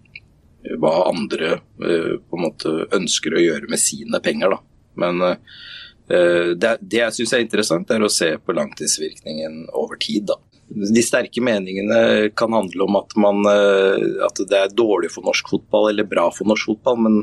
hva 0.78 0.92
andre 1.08 1.56
uh, 1.58 2.16
på 2.20 2.38
en 2.38 2.44
måte 2.44 2.74
ønsker 2.94 3.34
å 3.34 3.42
gjøre 3.42 3.70
med 3.70 3.82
sine 3.82 4.20
penger. 4.22 4.54
Da. 4.54 4.60
Men 5.02 5.24
uh, 5.26 5.62
det, 6.10 6.76
det, 6.82 7.00
jeg 7.00 7.16
syns 7.20 7.34
er 7.34 7.44
interessant, 7.44 7.90
er 7.90 8.02
å 8.02 8.12
se 8.12 8.32
på 8.42 8.54
langtidsvirkningen 8.56 9.64
over 9.78 9.98
tid. 10.02 10.30
Da. 10.30 10.38
De 10.70 11.02
sterke 11.02 11.42
meningene 11.42 12.30
kan 12.38 12.54
handle 12.54 12.86
om 12.86 12.98
at, 13.00 13.14
man, 13.18 13.42
at, 13.46 14.42
det 14.46 14.58
er 14.58 14.74
dårlig 14.76 15.10
for 15.10 15.26
norsk 15.26 15.50
fotball 15.50 15.88
eller 15.90 16.06
bra 16.06 16.28
for 16.34 16.46
norsk 16.46 16.70
fotball, 16.70 17.00
men 17.06 17.16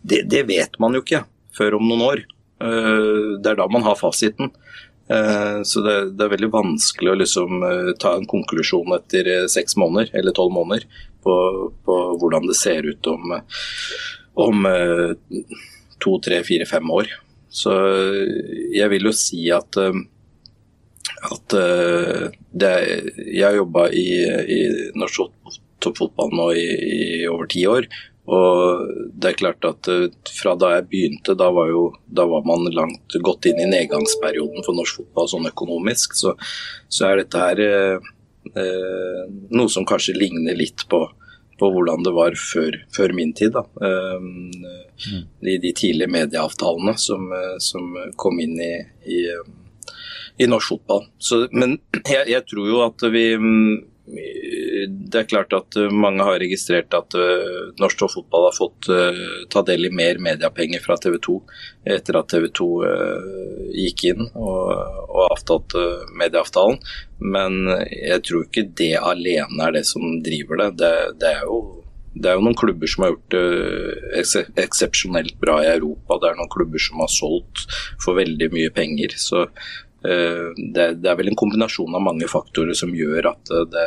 det, 0.00 0.22
det 0.32 0.46
vet 0.48 0.78
man 0.80 0.96
jo 0.96 1.02
ikke 1.04 1.20
før 1.56 1.78
om 1.78 1.88
noen 1.88 2.06
år. 2.06 2.24
Eh, 2.62 3.40
det 3.42 3.52
er 3.52 3.58
da 3.58 3.68
man 3.70 3.84
har 3.86 3.98
fasiten. 3.98 4.52
Eh, 5.08 5.62
så 5.62 5.82
det, 5.84 5.96
det, 6.16 6.24
er 6.24 6.34
veldig 6.36 6.52
vanskelig 6.54 7.12
å 7.12 7.18
liksom 7.20 7.66
eh, 7.66 7.90
ta 8.00 8.14
en 8.16 8.28
konklusjon 8.28 8.94
etter 8.96 9.48
seks 9.52 9.76
måneder 9.80 10.14
eller 10.16 10.36
tolv 10.36 10.54
måneder 10.54 10.86
på, 11.24 11.34
på, 11.84 11.98
hvordan 12.20 12.48
det 12.48 12.56
ser 12.56 12.86
ut 12.88 13.10
om, 13.10 13.36
om 14.46 14.66
to, 16.00 16.16
tre, 16.24 16.42
fire, 16.44 16.66
fem 16.68 16.90
år. 16.92 17.12
Så 17.54 17.72
jeg 18.74 18.90
vil 18.90 19.08
jo 19.08 19.12
si 19.16 19.46
at, 19.54 19.78
at 21.32 21.54
det, 22.52 22.72
Jeg 23.24 23.44
har 23.44 23.56
jobba 23.56 23.86
i, 23.96 24.08
i 24.56 24.58
norsk 24.98 25.22
toppfotball 25.84 26.34
nå 26.34 26.50
i, 26.58 26.66
i 26.96 26.98
over 27.30 27.48
ti 27.50 27.64
år. 27.68 27.88
Og 28.24 28.92
det 29.20 29.30
er 29.30 29.36
klart 29.36 29.66
at 29.68 29.88
eh, 29.92 30.06
Fra 30.38 30.54
da 30.56 30.70
jeg 30.78 30.86
begynte, 30.88 31.36
da 31.36 31.50
var, 31.52 31.68
jo, 31.68 31.90
da 32.08 32.24
var 32.28 32.46
man 32.48 32.64
langt 32.72 33.16
gått 33.20 33.50
inn 33.50 33.60
i 33.60 33.68
nedgangsperioden 33.68 34.64
for 34.64 34.76
norsk 34.76 35.02
fotball 35.02 35.28
sånn 35.30 35.50
økonomisk. 35.50 36.16
Så, 36.16 36.32
så 36.88 37.10
er 37.10 37.20
dette 37.20 37.42
her 37.42 37.60
eh, 37.66 38.08
eh, 38.54 39.20
noe 39.52 39.68
som 39.72 39.84
kanskje 39.88 40.16
ligner 40.16 40.56
litt 40.56 40.86
på, 40.88 41.02
på 41.60 41.70
hvordan 41.74 42.06
det 42.06 42.14
var 42.16 42.38
før, 42.40 42.80
før 42.96 43.12
min 43.16 43.34
tid. 43.36 43.52
da. 43.58 43.66
Eh, 43.76 44.24
mm. 44.24 45.20
de, 45.44 45.58
de, 45.60 45.74
tidlige 45.76 46.14
medieavtalene 46.16 46.96
som, 47.00 47.28
som 47.60 47.92
kom 48.16 48.40
inn 48.40 48.56
i, 48.56 48.74
i, 49.04 49.20
i 50.38 50.48
norsk 50.50 50.74
fotball. 50.74 51.04
Så, 51.18 51.44
men 51.52 51.78
jeg, 52.14 52.28
jeg, 52.32 52.46
tror 52.50 52.70
jo 52.70 52.84
at 52.86 53.06
vi 53.14 53.26
mm, 53.38 53.82
det 54.04 55.20
er 55.20 55.28
klart 55.28 55.54
at 55.56 55.76
eh, 55.80 55.92
mange 55.92 56.24
har 56.26 56.36
registrert 56.42 56.92
at 56.96 57.14
uh, 57.16 57.70
norsk 57.80 58.02
fotball 58.12 58.50
har 58.50 58.56
fått 58.56 58.88
uh, 58.92 59.46
ta 59.48 59.62
del 59.64 59.88
i 59.88 59.92
mer 59.94 60.20
mediepenger 60.20 60.82
fra 60.84 60.98
TV 61.00 61.16
2 61.24 61.36
etter 61.94 62.18
at 62.20 62.28
TV 62.28 62.50
2 62.52 62.66
uh, 62.84 63.30
gikk 63.72 64.04
inn 64.10 64.26
og, 64.26 64.74
og 65.08 65.22
avtalte 65.30 65.86
medieavtalen. 66.20 66.76
Men 67.24 67.62
jeg 67.88 68.20
tror 68.28 68.44
ikke 68.44 68.66
det 68.76 68.92
alene 69.00 69.64
er 69.64 69.78
det 69.78 69.86
som 69.88 70.04
driver 70.26 70.60
det. 70.60 70.68
Det, 70.82 70.92
det, 71.22 71.32
er, 71.38 71.48
jo, 71.48 71.80
det 72.12 72.28
er 72.28 72.36
jo 72.36 72.44
noen 72.44 72.60
klubber 72.60 72.90
som 72.90 73.06
har 73.06 73.14
gjort 73.14 73.38
det 73.38 74.44
eksepsjonelt 74.66 75.38
bra 75.40 75.62
i 75.64 75.72
Europa. 75.72 76.20
Det 76.20 76.28
er 76.28 76.38
noen 76.42 76.52
klubber 76.52 76.82
som 76.82 77.00
har 77.00 77.12
solgt 77.14 77.64
for 78.04 78.20
veldig 78.20 78.50
mye 78.52 78.74
penger. 78.76 79.16
Så 79.16 79.46
det, 80.04 80.84
det 81.00 81.08
er 81.08 81.16
vel 81.16 81.30
en 81.30 81.38
kombinasjon 81.38 81.96
av 81.96 82.02
mange 82.04 82.28
faktorer 82.28 82.76
som 82.76 82.92
gjør 82.92 83.30
at 83.30 83.52
det 83.72 83.86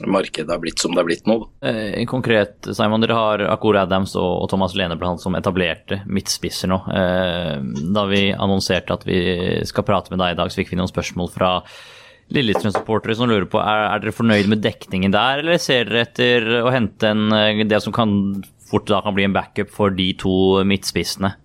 markedet 0.00 0.50
har 0.50 0.58
blitt 0.58 0.78
som 0.78 0.94
det 0.94 1.00
har 1.00 1.06
blitt 1.06 1.26
nå. 1.26 1.36
Eh, 1.62 2.04
konkret, 2.10 2.66
Simon, 2.74 3.02
dere 3.04 3.16
har 3.18 3.44
Akor 3.52 3.78
Adams 3.78 4.16
og, 4.18 4.48
Thomas 4.50 4.74
Leneblant 4.74 5.22
som 5.22 5.36
etablerte 5.38 6.00
midtspisser 6.10 6.70
nå. 6.70 6.80
Eh, 6.90 7.58
da 7.94 8.06
vi 8.10 8.24
annonserte 8.32 8.96
at 8.96 9.06
vi 9.06 9.20
skal 9.68 9.86
prate 9.86 10.12
med 10.12 10.22
deg 10.22 10.34
i 10.34 10.40
dag, 10.40 10.50
så 10.50 10.62
fikk 10.62 10.74
vi 10.74 10.80
noen 10.80 10.90
spørsmål 10.90 11.30
fra 11.34 11.52
Lillestrøm-supportere 12.34 13.18
som 13.18 13.28
lurer 13.28 13.46
på 13.52 13.60
er, 13.60 13.86
er 13.92 14.02
dere 14.02 14.16
fornøyd 14.16 14.48
med 14.50 14.62
dekningen 14.64 15.12
der, 15.14 15.42
eller 15.44 15.60
ser 15.62 15.86
dere 15.90 16.06
etter 16.08 16.50
å 16.64 16.72
hente 16.74 17.12
en, 17.12 17.28
eh, 17.36 17.64
det 17.68 17.82
som 17.84 17.94
kan 17.94 18.42
fort 18.64 18.88
da 18.90 19.02
kan 19.04 19.14
bli 19.14 19.28
en 19.28 19.36
backup 19.36 19.70
for 19.70 19.94
de 19.94 20.10
to 20.18 20.64
midtspissene? 20.66 21.36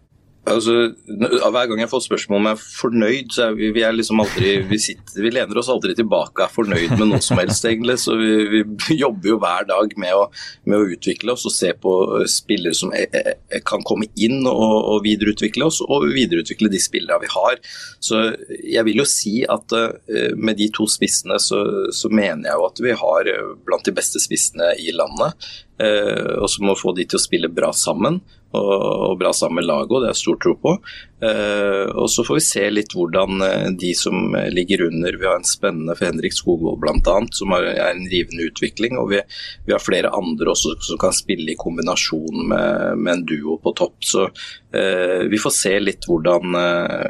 Altså, 0.48 0.74
hver 1.06 1.68
gang 1.68 1.82
jeg 1.82 1.90
får 1.92 2.06
spørsmål 2.06 2.40
om 2.40 2.48
jeg 2.48 2.56
er 2.56 2.62
fornøyd, 2.80 3.34
så 3.36 3.42
er 3.50 3.58
vi, 3.58 3.68
vi 3.76 3.84
er 3.86 3.94
liksom 3.94 4.22
aldri 4.24 4.54
vi, 4.70 4.80
sitter, 4.82 5.20
vi, 5.22 5.32
lener 5.36 5.60
oss 5.60 5.70
aldri 5.70 5.94
tilbake 5.98 6.46
er 6.46 6.54
fornøyd 6.54 6.96
med 6.96 7.10
noe 7.12 7.20
som 7.24 7.42
helst, 7.42 7.66
egentlig. 7.68 7.98
Så 8.02 8.16
vi, 8.18 8.64
vi 8.64 8.98
jobber 9.04 9.34
jo 9.34 9.38
hver 9.44 9.68
dag 9.70 9.94
med 10.00 10.16
å, 10.16 10.24
med 10.66 10.80
å, 10.80 10.88
utvikle 10.96 11.36
oss 11.36 11.46
og 11.50 11.54
se 11.54 11.74
på 11.84 11.94
eh, 12.22 12.26
spillere 12.32 12.78
som 12.78 12.96
er, 12.96 13.12
er, 13.20 13.62
kan 13.68 13.84
komme 13.86 14.08
inn 14.16 14.40
og, 14.48 14.64
og, 14.80 15.04
videreutvikle 15.06 15.68
oss, 15.68 15.82
og 15.86 16.08
videreutvikle 16.16 16.72
de 16.72 16.82
spillerne 16.82 17.22
vi 17.26 17.32
har. 17.36 17.60
Så 18.02 18.24
jeg 18.64 18.88
vil 18.88 19.04
jo 19.04 19.08
si 19.10 19.42
at 19.44 19.76
uh, 19.76 19.92
med 20.40 20.58
de 20.60 20.70
to 20.74 20.88
spissene 20.90 21.38
så, 21.44 21.62
så, 21.94 22.10
mener 22.10 22.48
jeg 22.48 22.58
jo 22.58 22.66
at 22.66 22.82
vi 22.84 22.96
har 23.04 23.30
blant 23.68 23.86
de 23.86 23.94
beste 23.96 24.22
spissene 24.24 24.72
i 24.82 24.94
landet. 24.96 25.52
Og 25.80 26.50
så 26.52 26.64
må 26.66 26.74
få 26.76 26.92
de 26.98 27.06
til 27.08 27.16
å 27.16 27.24
spille 27.24 27.48
bra 27.56 27.70
sammen 27.72 28.18
og, 28.52 29.18
bra 29.20 29.34
sammen 29.34 29.62
med 29.62 29.68
laget, 29.68 29.92
og 29.94 30.04
det 30.04 30.10
er 30.10 30.18
stor 30.18 30.38
tro 30.42 30.56
på. 30.58 30.74
Uh, 31.20 31.86
og 32.00 32.08
Så 32.10 32.24
får 32.26 32.38
vi 32.38 32.44
se 32.46 32.64
litt 32.72 32.94
hvordan 32.96 33.44
uh, 33.44 33.68
de 33.78 33.92
som 33.98 34.34
ligger 34.50 34.86
under 34.88 35.18
Vi 35.20 35.28
har 35.28 35.36
en 35.36 35.46
spennende 35.46 35.94
for 35.98 36.08
Henrik 36.08 36.34
Skogvold 36.34 36.80
bl.a., 36.82 37.18
som 37.36 37.54
er 37.58 37.68
en 37.90 38.06
rivende 38.10 38.48
utvikling. 38.50 38.98
Og 38.98 39.12
vi, 39.14 39.22
vi, 39.68 39.76
har 39.76 39.84
flere 39.84 40.14
andre 40.16 40.54
også 40.54 40.78
som 40.88 41.02
kan 41.02 41.14
spille 41.14 41.54
i 41.54 41.60
kombinasjon 41.60 42.48
med, 42.50 42.98
med 42.98 43.14
en 43.14 43.26
duo 43.30 43.60
på 43.62 43.76
topp. 43.78 44.00
Så 44.02 44.26
eh, 44.26 45.28
vi 45.30 45.42
får 45.42 45.54
se 45.54 45.76
litt 45.84 46.08
hvordan, 46.10 46.56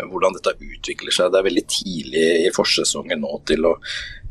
hvordan, 0.09 0.35
dette 0.35 0.57
utvikler 0.59 1.15
seg. 1.15 1.31
Det 1.31 1.39
er 1.39 1.49
veldig 1.51 1.67
tidlig 1.71 2.27
i 2.49 2.55
forsesongen 2.55 3.23
nå 3.23 3.39
til 3.47 3.69
å 3.69 3.77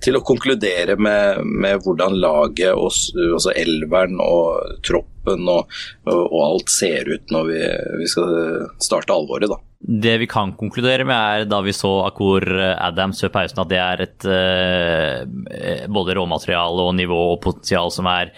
til 0.05 0.19
å 0.19 0.25
konkludere 0.26 0.95
med, 1.00 1.43
med 1.45 1.83
hvordan 1.85 2.19
laget, 2.23 2.75
og, 2.75 2.93
altså 3.35 3.55
elveren 3.59 4.21
og 4.23 4.78
troppen 4.87 5.49
og, 5.50 5.73
og, 6.07 6.21
og, 6.21 6.38
alt 6.45 6.73
ser 6.73 7.11
ut 7.11 7.35
når 7.35 7.49
vi, 7.50 7.62
vi, 8.02 8.11
skal 8.11 8.37
starte 8.83 9.14
alvoret. 9.14 9.50
da. 9.50 9.59
Det 9.78 10.17
vi 10.23 10.28
kan 10.31 10.55
konkludere 10.59 11.07
med, 11.07 11.17
er 11.19 11.50
da 11.50 11.61
vi 11.67 11.75
så 11.76 11.90
Akor 12.07 12.47
Adams 12.75 13.23
før 13.25 13.35
pausen, 13.35 13.62
at 13.62 13.73
det 13.73 13.83
er 13.83 14.05
et 14.07 14.28
uh, 14.31 15.87
både 15.90 16.19
råmateriale 16.19 16.88
og 16.88 16.97
nivå 16.99 17.21
og 17.35 17.43
potensial 17.45 17.93
som 17.95 18.11
er 18.11 18.33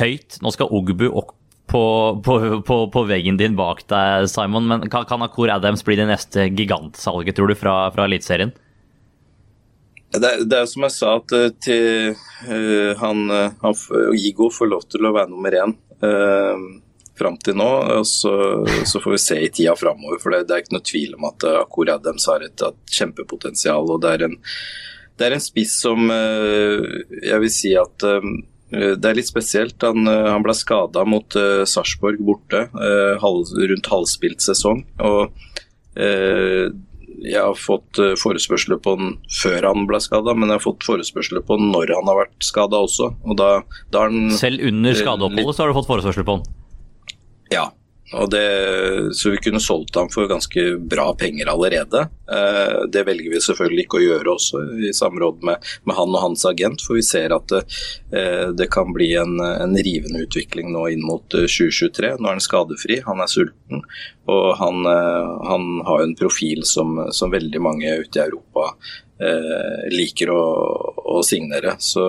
høyt. 0.00 0.40
Nå 0.42 0.52
skal 0.54 0.72
Ogbu 0.74 1.08
opp 1.12 1.34
på, 1.66 1.82
på, 2.24 2.34
på, 2.62 2.76
på, 2.94 3.00
veggen 3.08 3.38
din 3.40 3.56
bak 3.58 3.82
deg, 3.90 4.28
Simon, 4.30 4.68
men 4.70 4.86
kan, 4.90 5.06
kan 5.08 5.24
Akor 5.26 5.50
Adams 5.50 5.82
bli 5.84 5.96
det 5.98 6.06
neste 6.08 6.46
gigantsalget, 6.52 7.36
tror 7.36 7.50
du, 7.50 7.56
fra, 7.58 7.80
fra 7.94 8.06
Eliteserien? 8.06 8.54
Det, 10.10 10.44
det, 10.44 10.56
er 10.58 10.66
som 10.70 10.86
jeg 10.86 10.94
sa, 10.94 11.12
at 11.18 11.34
eh, 11.34 11.52
til, 11.62 12.16
uh, 12.46 12.92
han, 13.00 13.26
eh, 13.32 13.54
han, 13.62 13.76
Igo 14.16 14.48
får 14.54 14.70
lov 14.70 14.86
til 14.92 15.06
å 15.06 15.12
være 15.16 15.32
nummer 15.32 15.56
én 15.58 15.74
uh, 16.04 16.66
fram 17.18 17.36
til 17.42 17.56
nå. 17.58 17.68
og 17.98 18.06
så, 18.08 18.32
så, 18.86 19.00
får 19.02 19.16
vi 19.16 19.20
se 19.20 19.38
i 19.42 19.52
tida 19.52 19.76
framover. 19.78 20.20
For 20.22 20.32
det, 20.32 20.46
det, 20.48 20.56
er 20.56 20.64
ikke 20.64 20.76
noe 20.76 20.88
tvil 20.92 21.16
om 21.18 21.28
at 21.30 21.48
Akor 21.56 21.92
Adams 21.92 22.28
har 22.30 22.44
et, 22.46 22.60
et 22.62 22.98
kjempepotensial. 22.98 23.92
og 23.92 24.02
det 24.04 24.14
er 24.14 24.26
en, 24.28 24.36
det 25.16 25.26
er 25.26 25.36
en 25.36 25.44
spiss 25.44 25.78
som 25.80 26.10
jeg 26.12 27.38
vil 27.40 27.52
si 27.52 27.72
at 27.80 28.04
det 28.04 29.08
er 29.08 29.16
litt 29.16 29.30
spesielt. 29.30 29.80
Han, 29.80 30.04
han 30.04 30.44
ble 30.44 30.52
skada 30.58 31.06
mot 31.08 31.38
Sarpsborg 31.64 32.20
borte 32.20 32.66
halv, 33.22 33.54
rundt 33.72 33.88
halvspilt 33.88 34.44
sesong. 34.44 34.84
og 35.00 35.32
jeg 37.24 37.40
har 37.40 37.56
fått 37.58 38.00
eh, 38.02 38.14
forespørsler 38.20 38.80
på 38.82 38.96
den 39.00 39.14
før 39.38 39.68
han 39.70 39.86
ble 39.88 40.00
skada, 40.02 40.34
men 40.36 40.50
jeg 40.50 40.58
har 40.58 40.66
fått 40.66 40.86
forespørsler 40.86 41.44
på 41.46 41.58
den 41.60 41.72
når 41.72 41.94
han 41.96 42.10
har 42.10 42.20
vært 42.24 42.36
skada 42.44 42.82
også. 42.84 43.12
Da, 43.38 43.50
da 43.94 44.06
den, 44.10 44.30
Selv 44.36 44.64
under 44.68 44.96
skadeoppholdet 44.98 45.56
så 45.56 45.64
har 45.64 45.72
du 45.72 45.78
fått 45.78 45.90
forespørsler 45.90 46.26
på 46.28 46.38
den? 46.38 46.54
Ja, 47.54 47.70
det, 48.30 49.14
så 49.14 49.30
vi 49.30 49.40
kunne 49.42 49.60
solgt 49.60 49.96
ham 49.98 50.08
for 50.12 50.28
ganske 50.30 50.76
bra 50.78 51.08
penger 51.18 51.48
allerede. 51.50 52.04
Eh, 52.30 52.84
det 52.92 53.02
velger 53.08 53.32
vi 53.32 53.40
selvfølgelig 53.42 53.86
ikke 53.86 53.98
å 53.98 54.04
gjøre 54.04 54.34
også, 54.36 54.60
i 54.86 54.92
samråd 54.94 55.42
med, 55.46 55.64
med 55.88 55.98
han 55.98 56.14
og 56.14 56.22
hans 56.22 56.46
agent. 56.46 56.84
For 56.86 57.00
vi 57.00 57.02
ser 57.06 57.34
at 57.34 57.50
det, 57.50 57.64
eh, 58.14 58.52
det 58.54 58.68
kan 58.70 58.94
bli 58.94 59.10
en, 59.18 59.40
en, 59.42 59.74
rivende 59.74 60.22
utvikling 60.22 60.70
nå 60.74 60.86
inn 60.94 61.02
mot 61.06 61.26
2023. 61.34 62.14
Nå 62.20 62.30
er 62.30 62.38
han 62.38 62.44
skadefri, 62.44 63.00
han 63.06 63.24
er 63.24 63.32
sulten. 63.32 63.82
Og 64.30 64.46
han, 64.60 64.86
eh, 64.92 65.34
han 65.50 65.66
har 65.90 66.04
en 66.04 66.14
profil 66.18 66.62
som, 66.66 67.00
som, 67.10 67.34
veldig 67.34 67.62
mange 67.62 67.90
ute 68.04 68.20
i 68.20 68.26
Europa 68.28 68.70
eh, 69.18 69.90
liker 69.90 70.30
å, 70.30 70.44
å 71.16 71.22
signere. 71.26 71.74
Så, 71.82 72.06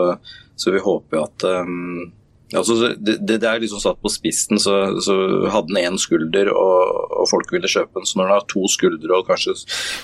så, 0.56 0.72
vi 0.74 0.86
håper 0.86 1.26
at 1.26 1.50
um, 1.66 2.12
Altså, 2.56 2.94
det, 2.96 3.18
det, 3.28 3.42
er 3.44 3.60
liksom 3.60 3.82
satt 3.84 4.00
på 4.00 4.12
spissen, 4.12 4.60
så, 4.62 4.76
så 5.04 5.16
hadde 5.52 5.74
han 5.76 5.92
én 5.92 5.98
skulder 6.00 6.48
og, 6.54 7.10
og, 7.12 7.26
folk 7.28 7.52
ville 7.52 7.68
kjøpe 7.68 8.00
den. 8.00 8.08
Så 8.08 8.20
når 8.20 8.30
han 8.30 8.38
har 8.38 8.48
to 8.48 8.64
skuldre 8.72 9.18
og 9.18 9.28
kanskje 9.28 9.58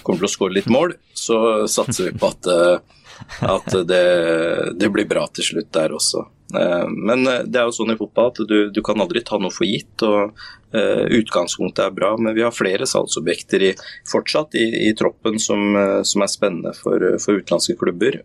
kommer 0.04 0.24
til 0.24 0.28
å 0.28 0.34
skåre 0.34 0.58
litt 0.58 0.72
mål, 0.72 0.98
så 1.16 1.38
satser 1.72 2.10
vi 2.10 2.18
på 2.20 2.32
at, 2.34 2.50
eh, 2.52 3.06
at 3.48 3.70
det, 3.88 4.04
det, 4.76 4.92
blir 4.92 5.08
bra 5.08 5.24
til 5.32 5.54
slutt 5.54 5.72
der 5.76 5.96
også. 5.96 6.26
Eh, 6.54 6.88
men 6.90 7.28
eh, 7.28 7.46
det 7.46 7.60
er 7.60 7.70
jo 7.70 7.78
sånn 7.78 7.94
i 7.94 8.00
fotball 8.00 8.32
at 8.32 8.44
du, 8.50 8.58
du 8.74 8.82
kan 8.86 9.02
aldri 9.02 9.24
ta 9.26 9.40
noe 9.42 9.54
for 9.54 9.70
gitt. 9.70 9.96
og 10.08 10.36
Uh, 10.74 11.04
utgangspunktet 11.20 11.84
er 11.84 11.92
bra, 11.94 12.08
men 12.18 12.34
vi 12.34 12.42
har 12.42 12.50
flere 12.50 12.88
salgsobjekter 12.90 13.62
i, 13.62 13.68
fortsatt 14.10 14.56
i, 14.58 14.64
i 14.88 14.96
troppen 14.98 15.36
som, 15.38 15.76
som, 16.02 16.24
er 16.26 16.32
spennende 16.34 16.72
for, 16.74 16.98
for 17.22 17.38
utenlandske 17.38 17.76
klubber. 17.78 18.18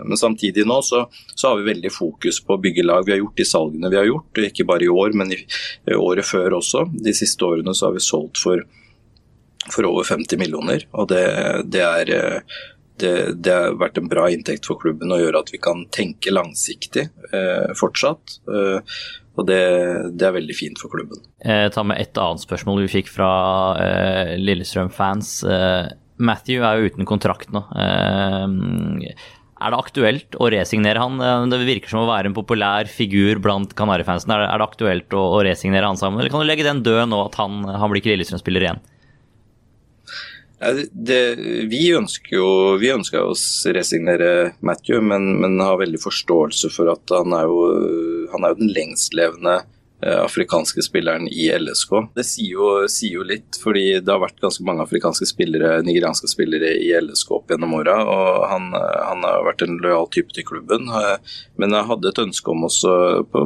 Men 0.00 0.16
samtidig 0.16 0.64
nå 0.64 0.78
så, 0.88 1.02
så, 1.34 1.50
har 1.50 1.60
vi 1.60 1.66
veldig 1.66 1.92
fokus 1.92 2.40
på 2.46 2.56
å 2.56 2.62
bygge 2.64 2.86
lag. 2.86 3.04
Vi 3.04 3.12
har 3.12 3.20
gjort 3.20 3.36
de 3.42 3.44
salgene 3.50 3.92
vi 3.92 4.00
har 4.00 4.08
gjort, 4.08 4.40
ikke 4.40 4.64
bare 4.72 4.88
i 4.88 4.88
år, 4.88 5.12
men 5.20 5.36
i, 5.36 5.42
året 5.92 6.30
før 6.30 6.56
også. 6.62 6.86
De 6.96 7.12
siste 7.12 7.44
årene 7.44 7.76
så 7.76 7.90
har 7.90 7.98
vi 7.98 8.06
solgt 8.08 8.40
for, 8.40 8.64
for 9.68 9.92
over 9.92 10.08
50 10.14 10.40
millioner, 10.40 10.88
og 10.96 11.12
det, 11.12 11.26
det 11.76 11.84
er 11.84 12.16
det, 13.02 13.14
det, 13.44 13.54
har 13.54 13.80
vært 13.80 13.98
en 14.00 14.10
bra 14.10 14.28
inntekt 14.32 14.68
for 14.68 14.80
klubben 14.80 15.12
og 15.14 15.20
gjør 15.22 15.40
at 15.42 15.52
vi 15.52 15.60
kan 15.62 15.84
tenke 15.94 16.34
langsiktig 16.34 17.08
eh, 17.32 17.72
fortsatt. 17.78 18.38
Eh, 18.48 18.96
og 19.32 19.48
det, 19.48 19.60
det, 20.12 20.26
er 20.28 20.36
veldig 20.36 20.56
fint 20.56 20.80
for 20.80 20.92
klubben. 20.92 21.22
Jeg 21.40 21.72
tar 21.72 21.86
med 21.88 22.00
et 22.02 22.18
annet 22.20 22.44
spørsmål 22.44 22.82
vi 22.84 22.94
fikk 22.98 23.12
fra 23.12 23.32
eh, 23.80 24.34
Lillestrøm-fans. 24.40 25.36
Eh, 25.48 25.92
Matthew 26.22 26.66
er 26.66 26.78
jo 26.78 26.90
uten 26.92 27.08
kontrakt 27.08 27.54
nå. 27.54 27.64
Eh, 27.72 29.16
er 29.62 29.70
det 29.70 29.78
aktuelt 29.78 30.36
å 30.42 30.48
resignere 30.52 31.02
han? 31.02 31.20
Eh, 31.22 31.48
det 31.52 31.62
virker 31.64 31.94
som 31.94 32.02
å 32.02 32.10
være 32.10 32.30
en 32.30 32.36
populær 32.36 32.90
figur 32.90 33.40
blant 33.42 33.72
Kanarifansen. 33.78 34.34
Er, 34.34 34.46
er 34.50 34.60
det 34.60 34.68
aktuelt 34.68 35.16
å, 35.16 35.26
å, 35.38 35.42
resignere 35.46 35.88
han 35.88 36.00
sammen, 36.00 36.20
eller 36.20 36.32
kan 36.34 36.44
du 36.44 36.48
legge 36.48 36.66
den 36.66 36.84
død 36.84 37.06
nå 37.12 37.24
at 37.28 37.38
han, 37.40 37.62
han 37.68 37.92
blir 37.92 38.02
ikke 38.02 38.12
Lillestrøm-spiller 38.14 38.68
igjen? 38.68 38.82
Det, 40.92 41.20
vi 41.66 41.82
ønsker 41.96 42.36
jo 42.36 42.48
vi 42.78 42.92
ønsker 42.94 43.24
å 43.24 43.34
resignere 43.74 44.54
Matthew, 44.62 45.02
men, 45.02 45.34
men, 45.42 45.58
har 45.60 45.80
veldig 45.80 46.00
forståelse 46.02 46.70
for 46.74 46.92
at 46.92 47.14
han 47.14 47.34
er 47.34 47.48
jo, 47.50 47.62
han 48.32 48.46
er 48.46 48.52
jo 48.52 48.60
den 48.60 48.70
lengstlevende 48.76 49.56
eh, 49.58 50.20
afrikanske 50.22 50.84
spilleren 50.86 51.26
i 51.26 51.48
LSK. 51.56 51.96
Det 52.14 52.26
sier 52.28 52.54
jo, 52.54 52.70
sier 52.86 53.18
jo, 53.18 53.26
litt, 53.26 53.58
fordi 53.58 53.84
det 53.98 54.14
har 54.14 54.22
vært 54.22 54.38
ganske 54.44 54.62
mange 54.68 54.86
afrikanske 54.86 55.26
spillere, 55.32 55.80
nigerianske 55.82 56.30
spillere 56.30 56.76
i 56.78 56.92
LSK 57.00 57.34
opp 57.40 57.50
gjennom 57.50 57.74
åra. 57.80 57.98
Og 58.06 58.46
han, 58.52 58.70
han, 58.78 59.26
har 59.26 59.46
vært 59.48 59.66
en 59.66 59.80
lojal 59.82 60.06
type 60.14 60.36
til 60.36 60.46
klubben. 60.46 60.86
Men 61.58 61.74
jeg 61.74 61.90
hadde 61.90 62.12
et 62.12 62.22
ønske 62.28 62.54
om 62.54 62.68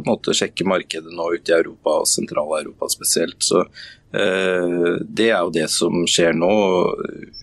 måte 0.04 0.36
sjekke 0.36 0.68
markedet 0.68 1.16
nå 1.16 1.32
ute 1.32 1.54
i 1.54 1.60
Europa, 1.62 2.02
og 2.02 2.10
Sentral-Europa 2.12 2.92
spesielt. 2.92 3.40
Så 3.40 3.64
det 4.12 5.28
er 5.28 5.40
jo 5.42 5.52
det 5.52 5.66
som 5.72 6.04
skjer 6.08 6.36
nå. 6.36 6.50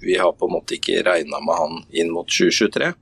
Vi 0.01 0.15
har 0.17 0.33
på 0.37 0.47
en 0.47 0.55
måte 0.55 0.77
ikke 0.77 1.03
regna 1.05 1.41
med 1.43 1.59
han 1.59 1.81
inn 1.91 2.13
mot 2.13 2.29
2023. 2.29 2.93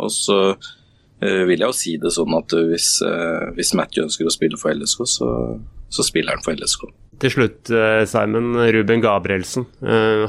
Og 0.00 0.12
så 0.14 0.38
eh, 0.50 1.42
vil 1.48 1.60
jeg 1.60 1.66
jo 1.68 1.76
si 1.76 1.96
det 2.00 2.14
sånn 2.16 2.34
at 2.38 2.54
hvis, 2.70 2.88
eh, 3.06 3.50
hvis 3.58 3.74
Matthew 3.78 4.06
ønsker 4.08 4.26
å 4.26 4.34
spille 4.34 4.60
for 4.60 4.74
LSK, 4.74 5.04
så, 5.10 5.30
så 5.92 6.06
spiller 6.06 6.36
han 6.36 6.44
for 6.46 6.56
LSK. 6.56 6.88
Til 7.20 7.34
slutt, 7.34 7.68
Simon. 8.08 8.54
Ruben 8.72 9.02
Gabrielsen. 9.04 9.66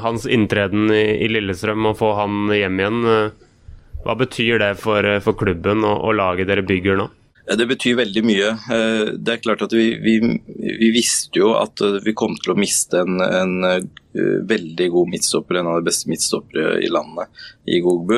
Hans 0.04 0.26
inntreden 0.28 0.92
i 0.92 1.30
Lillestrøm, 1.32 1.88
å 1.88 1.96
få 1.96 2.10
han 2.18 2.52
hjem 2.52 2.82
igjen. 2.84 3.06
Hva 4.04 4.16
betyr 4.20 4.60
det 4.60 4.74
for, 4.82 5.08
for 5.24 5.38
klubben 5.40 5.86
og, 5.88 6.02
og 6.10 6.18
laget 6.20 6.50
dere 6.52 6.66
bygger 6.68 7.00
nå? 7.00 7.08
Det 7.58 7.66
betyr 7.68 7.98
veldig 8.00 8.22
mye. 8.26 8.52
Eh, 8.72 9.10
det 9.18 9.34
er 9.34 9.42
klart 9.44 9.64
at 9.66 9.74
vi, 9.76 9.96
vi, 10.04 10.16
vi 10.56 10.92
visste 10.94 11.42
jo 11.42 11.54
at 11.58 11.82
eh, 11.84 12.00
vi 12.06 12.14
kom 12.18 12.36
til 12.40 12.54
å 12.54 12.60
miste 12.60 13.02
en, 13.04 13.20
en 13.24 13.68
eh, 13.68 13.82
veldig 14.48 14.88
god 14.94 15.12
midtstopper, 15.12 15.60
en 15.60 15.72
av 15.72 15.80
de 15.80 15.88
beste 15.90 16.12
midtstoppere 16.12 16.78
i 16.84 16.90
landet, 16.92 17.32
i 17.72 17.80
Gogbu. 17.84 18.18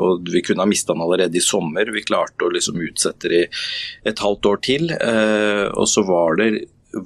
Og 0.00 0.30
vi 0.32 0.40
kunne 0.44 0.64
ha 0.64 0.68
mista 0.68 0.94
han 0.94 1.04
allerede 1.04 1.36
i 1.36 1.44
sommer. 1.44 1.90
Vi 1.92 2.04
klarte 2.06 2.46
å 2.46 2.52
liksom 2.54 2.80
utsette 2.80 3.28
det 3.28 3.42
i 3.44 4.08
et 4.08 4.22
halvt 4.24 4.48
år 4.48 4.62
til. 4.64 4.88
Og 4.96 5.84
så 5.92 6.04
var 6.08 6.40
det 6.40 6.48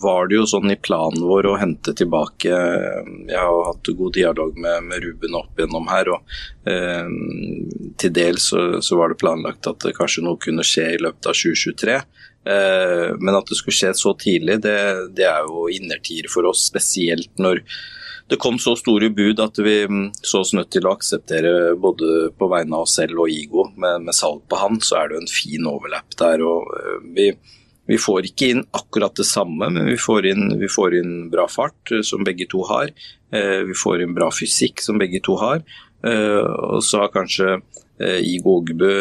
var 0.02 0.28
det 0.28 0.38
jo 0.38 0.46
sånn 0.48 0.70
i 0.72 0.78
planen 0.78 1.24
vår 1.26 1.48
å 1.50 1.58
hente 1.60 1.94
tilbake 1.96 2.48
Jeg 2.50 3.40
har 3.40 3.66
hatt 3.66 3.90
god 3.98 4.14
dialog 4.16 4.58
med, 4.58 4.86
med 4.86 5.04
Ruben 5.04 5.36
opp 5.38 5.58
igjennom 5.58 5.88
her. 5.90 6.10
og 6.14 6.34
eh, 6.70 7.10
Til 8.00 8.14
dels 8.16 8.50
så, 8.52 8.64
så, 8.84 8.98
var 9.00 9.12
det 9.12 9.20
planlagt 9.22 9.68
at 9.70 9.80
det 9.84 9.96
kanskje 9.98 10.24
noe 10.26 10.40
kunne 10.40 10.66
skje 10.66 10.86
i 10.94 11.00
løpet 11.02 11.30
av 11.30 11.38
2023. 11.38 11.96
Eh, 12.54 13.06
men 13.20 13.36
at 13.36 13.50
det 13.50 13.58
skulle 13.58 13.78
skje 13.80 13.94
så 13.98 14.14
tidlig, 14.18 14.60
det, 14.64 14.76
det 15.16 15.26
er 15.28 15.48
jo 15.48 15.66
innertier 15.72 16.30
for 16.32 16.48
oss. 16.50 16.68
Spesielt 16.70 17.32
når 17.40 17.64
det 18.30 18.38
kom 18.38 18.60
så 18.62 18.76
store 18.78 19.08
bud 19.10 19.40
at 19.42 19.58
vi 19.58 19.80
så 20.22 20.44
oss 20.44 20.52
nødt 20.54 20.70
til 20.70 20.86
å 20.86 20.92
akseptere 20.94 21.74
både 21.82 22.28
på 22.38 22.48
vegne 22.52 22.78
av 22.78 22.86
oss 22.86 22.94
selv 23.00 23.24
og 23.24 23.32
Igo 23.32 23.66
med, 23.74 24.06
med 24.06 24.14
salg 24.14 24.44
på 24.46 24.60
han, 24.60 24.78
så 24.78 25.00
er 25.00 25.10
det 25.10 25.18
jo 25.18 25.22
en 25.24 25.32
fin 25.34 25.66
overlapp 25.66 26.14
der. 26.20 26.44
og 26.46 26.70
eh, 26.78 27.00
vi 27.16 27.32
vi 27.90 27.98
får 27.98 28.28
ikke 28.28 28.52
inn 28.52 28.60
akkurat 28.76 29.16
det 29.18 29.26
samme, 29.26 29.66
men 29.74 29.88
vi 29.90 29.96
får 29.98 30.28
inn, 30.30 30.44
vi 30.60 30.68
får 30.70 30.94
inn 31.00 31.14
bra 31.32 31.48
fart, 31.50 31.90
eh, 31.90 32.04
som 32.06 32.22
begge 32.26 32.46
to 32.50 32.62
har. 32.68 32.92
Eh, 33.34 33.62
vi 33.66 33.74
får 33.74 34.04
inn 34.04 34.14
bra 34.14 34.28
fysikk, 34.30 34.82
som 34.84 35.00
begge 35.00 35.18
to 35.26 35.34
har. 35.40 35.64
Eh, 36.06 36.46
og 36.70 36.84
så 36.86 37.04
har 37.04 37.14
kanskje 37.14 37.60
Igo 38.00 38.54
Ågebø 38.62 38.92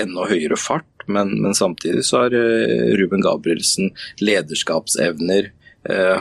enda 0.00 0.24
høyere 0.30 0.56
fart, 0.56 1.04
men, 1.12 1.34
men 1.42 1.52
samtidig 1.52 2.06
så 2.08 2.22
har 2.22 2.36
Ruben 2.96 3.20
Gabrielsen 3.20 3.90
lederskapsevner. 4.24 5.52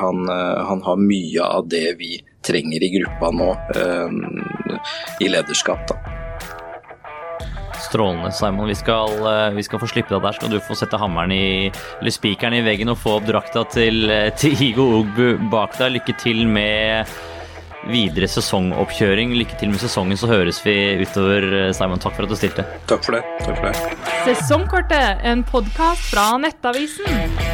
Han, 0.03 0.27
han, 0.27 0.83
har 0.83 0.99
mye 0.99 1.47
av 1.47 1.71
det 1.71 1.95
vi 2.03 2.17
trenger 2.43 2.83
i 2.83 2.91
gruppa 2.99 3.31
nå, 3.31 3.49
i 5.23 5.31
lederskap. 5.31 5.87
da. 5.87 6.26
Strålende, 7.87 8.33
Simon. 8.35 8.67
Vi 8.67 8.75
skal, 8.75 9.15
vi 9.55 9.63
skal, 9.63 9.79
få 9.79 9.89
slippe 9.89 10.15
deg 10.15 10.25
der. 10.25 10.35
Skal 10.35 10.51
du 10.51 10.59
få 10.63 10.75
sette 10.77 10.99
hammeren 10.99 11.31
i, 11.31 11.71
eller 12.01 12.13
spikeren 12.13 12.57
i 12.57 12.63
veggen 12.65 12.91
og 12.91 12.99
få 12.99 13.17
opp 13.21 13.27
drakta 13.29 13.63
til, 13.71 14.11
til 14.39 14.67
Igo 14.69 14.89
Ogbu 14.99 15.49
bak 15.51 15.79
deg. 15.79 15.95
Lykke 15.97 16.17
til 16.19 16.43
med 16.51 17.07
videre 17.87 18.27
sesongoppkjøring. 18.31 19.35
Lykke 19.39 19.59
til 19.61 19.71
med 19.71 19.81
sesongen, 19.83 20.19
så 20.19 20.29
høres 20.31 20.59
vi 20.65 20.77
utover. 21.03 21.71
Simon, 21.77 22.01
takk 22.03 22.17
for 22.17 22.27
at 22.27 22.33
du 22.33 22.39
stilte. 22.39 22.67
Takk 22.91 23.07
for 23.07 23.17
det. 23.17 23.23
Takk 23.45 23.61
for 23.61 23.69
det. 23.69 24.15
Sesongkortet, 24.27 25.23
en 25.27 25.45
podkast 25.47 26.11
fra 26.11 26.33
Nettavisen. 26.41 27.46